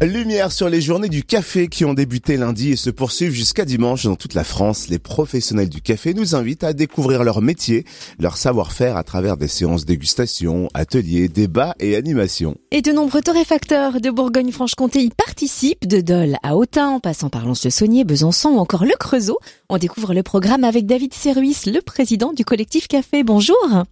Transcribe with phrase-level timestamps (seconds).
[0.00, 4.04] Lumière sur les journées du café qui ont débuté lundi et se poursuivent jusqu'à dimanche
[4.04, 4.88] dans toute la France.
[4.88, 7.84] Les professionnels du café nous invitent à découvrir leur métier,
[8.20, 12.56] leur savoir-faire à travers des séances dégustation, ateliers, débats et animations.
[12.70, 17.44] Et de nombreux torréfacteurs de Bourgogne-Franche-Comté y participent, de Dole à Autun, en passant par
[17.44, 19.40] Lons-le-Saunier, Besançon ou encore le Creusot.
[19.68, 23.24] On découvre le programme avec David Serruis, le président du collectif Café.
[23.24, 23.84] Bonjour.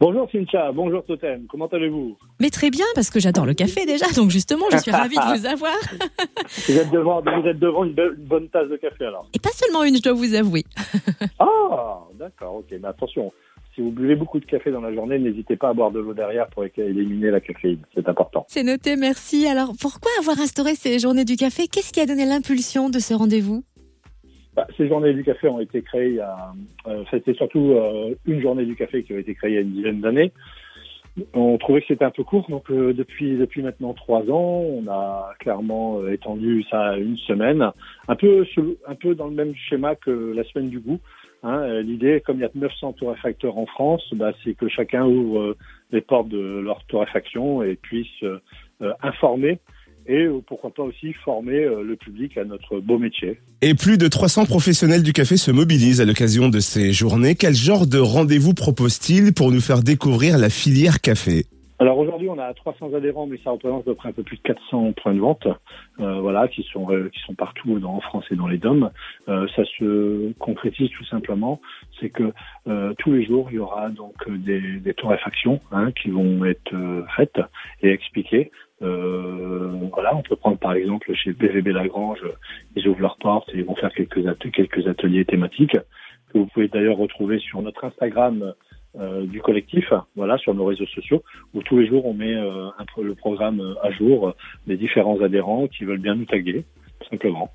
[0.00, 2.16] Bonjour Cynthia, bonjour Totem, comment allez-vous?
[2.38, 5.38] Mais très bien, parce que j'adore le café déjà, donc justement, je suis ravie de
[5.38, 5.74] vous avoir.
[6.68, 9.82] vous, êtes devant, vous êtes devant une, bonne tasse de café alors Et pas seulement
[9.82, 10.62] une, je dois vous avouer.
[11.40, 13.32] ah, d'accord, ok, mais attention,
[13.74, 16.14] si vous buvez beaucoup de café dans la journée, n'hésitez pas à boire de l'eau
[16.14, 18.44] derrière pour éliminer la caféine, c'est important.
[18.48, 19.48] C'est noté, merci.
[19.48, 21.66] Alors, pourquoi avoir instauré ces journées du café?
[21.66, 23.64] Qu'est-ce qui a donné l'impulsion de ce rendez-vous?
[24.78, 26.52] Ces journées du café ont été créées il a,
[26.86, 29.62] euh, c'était surtout euh, une journée du café qui a été créée il y a
[29.62, 30.32] une dizaine d'années.
[31.34, 35.32] On trouvait que c'était un peu court, donc euh, depuis maintenant trois ans, on a
[35.40, 37.72] clairement étendu ça à une semaine,
[38.06, 38.46] un peu
[38.86, 41.00] un peu dans le même schéma que la semaine du goût.
[41.42, 41.80] Hein.
[41.80, 45.56] L'idée, comme il y a 900 torréfacteurs en France, bah, c'est que chacun ouvre
[45.90, 48.24] les portes de leur torréfaction et puisse
[49.02, 49.58] informer
[50.08, 53.38] et euh, pourquoi pas aussi former euh, le public à notre beau métier.
[53.60, 57.34] Et plus de 300 professionnels du café se mobilisent à l'occasion de ces journées.
[57.34, 61.44] Quel genre de rendez-vous propose-t-il pour nous faire découvrir la filière café?
[61.78, 64.36] Alors aujourd'hui, on a 300 adhérents, mais ça représente à peu près un peu plus
[64.36, 65.46] de 400 points de vente,
[66.00, 68.90] euh, voilà, qui sont qui sont partout dans, en France et dans les DOM.
[69.26, 71.60] ça se concrétise tout simplement,
[72.00, 72.32] c'est que
[72.98, 76.74] tous les jours, il y aura donc des, des torréfactions hein, qui vont être
[77.16, 77.40] faites
[77.82, 78.50] et expliquées.
[78.82, 82.22] Euh, voilà, on peut prendre par exemple chez BVB Lagrange,
[82.76, 85.76] ils ouvrent leurs portes et ils vont faire quelques, quelques ateliers thématiques
[86.32, 88.54] que vous pouvez d'ailleurs retrouver sur notre Instagram
[88.98, 91.22] euh, du collectif, voilà, sur nos réseaux sociaux,
[91.54, 94.34] où tous les jours on met euh, un, le programme à jour
[94.66, 96.64] des différents adhérents qui veulent bien nous taguer,
[97.10, 97.50] simplement.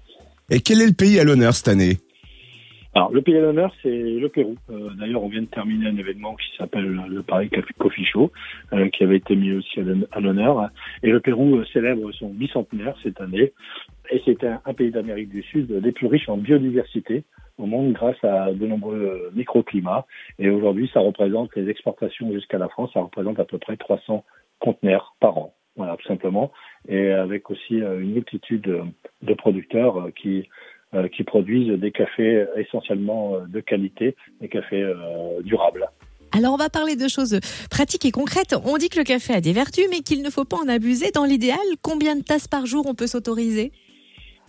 [0.50, 1.98] Et quel est le pays à l'honneur cette année?
[2.96, 4.56] Alors, le pays d'honneur, c'est le Pérou.
[4.70, 7.50] Euh, d'ailleurs, on vient de terminer un événement qui s'appelle le Paris
[7.80, 8.32] Coffee Show,
[8.72, 9.80] euh, qui avait été mis aussi
[10.12, 10.70] à l'honneur.
[11.02, 13.52] Et le Pérou euh, célèbre son bicentenaire cette année.
[14.12, 17.24] Et c'est un, pays d'Amérique du Sud des plus riches en biodiversité
[17.58, 20.06] au monde grâce à de nombreux microclimats.
[20.40, 24.24] Et aujourd'hui, ça représente les exportations jusqu'à la France, ça représente à peu près 300
[24.60, 25.54] conteneurs par an.
[25.76, 26.52] Voilà, tout simplement.
[26.88, 28.84] Et avec aussi une multitude
[29.22, 30.48] de producteurs qui
[30.96, 35.90] euh, qui produisent des cafés essentiellement euh, de qualité, des cafés euh, durables.
[36.32, 37.40] Alors on va parler de choses
[37.72, 38.56] pratiques et concrètes.
[38.64, 41.10] On dit que le café a des vertus, mais qu'il ne faut pas en abuser.
[41.10, 43.72] Dans l'idéal, combien de tasses par jour on peut s'autoriser?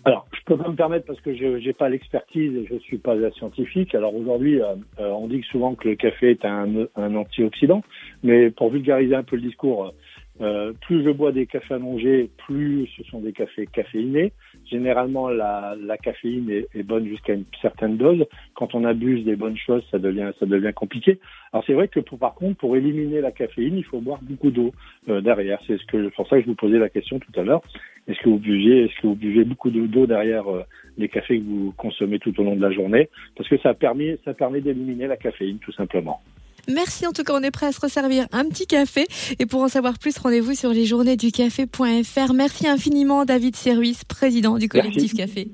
[0.05, 2.99] Alors, je peux pas me permettre parce que je n'ai pas l'expertise et je suis
[2.99, 3.95] pas scientifique.
[3.95, 4.61] Alors aujourd'hui,
[4.99, 7.83] on dit souvent que le café est un, un antioxydant,
[8.23, 9.93] mais pour vulgariser un peu le discours,
[10.41, 14.33] euh, plus je bois des cafés allongés, plus ce sont des cafés caféinés.
[14.69, 18.25] Généralement, la, la caféine est, est bonne jusqu'à une certaine dose.
[18.55, 21.21] Quand on abuse des bonnes choses, ça devient, ça devient compliqué.
[21.53, 24.51] Alors c'est vrai que pour, par contre, pour éliminer la caféine, il faut boire beaucoup
[24.51, 24.73] d'eau
[25.09, 25.61] euh, derrière.
[25.69, 27.63] C'est ce que, pour ça que je vous posais la question tout à l'heure.
[28.07, 30.63] Est-ce que vous buvez, est-ce que vous buvez beaucoup d'eau derrière euh,
[30.99, 33.09] les cafés que vous consommez tout au long de la journée?
[33.37, 36.21] Parce que ça permet, ça permet d'éliminer la caféine, tout simplement.
[36.69, 39.07] Merci en tout cas, on est prêt à se resservir un petit café.
[39.39, 42.35] Et pour en savoir plus, rendez-vous sur lesjournéesducafé.fr.
[42.35, 45.49] Merci infiniment David Service, président du collectif Café.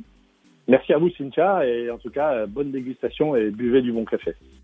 [0.69, 4.35] Merci à vous Cynthia et en tout cas, bonne dégustation et buvez du bon café.